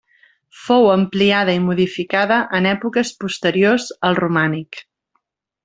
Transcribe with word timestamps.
Fou 0.61 0.87
ampliada 0.93 1.55
i 1.57 1.59
modificada 1.65 2.39
en 2.61 2.69
èpoques 2.71 3.13
posteriors 3.25 3.87
al 4.11 4.19
romànic. 4.23 4.85